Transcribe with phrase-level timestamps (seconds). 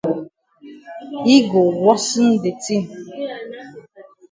[1.27, 2.83] Yi go worsen de tin.